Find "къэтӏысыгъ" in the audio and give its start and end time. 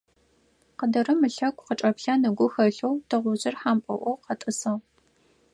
4.25-4.81